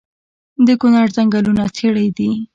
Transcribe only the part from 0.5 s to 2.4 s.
د کونړ ځنګلونه څیړۍ دي